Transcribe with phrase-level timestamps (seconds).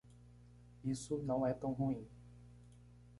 [0.83, 2.07] Isso não é tão ruim.